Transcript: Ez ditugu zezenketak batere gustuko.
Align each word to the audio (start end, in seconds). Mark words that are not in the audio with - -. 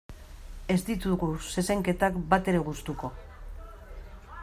Ez 0.75 0.77
ditugu 0.87 1.29
zezenketak 1.57 2.19
batere 2.35 2.63
gustuko. 2.71 3.15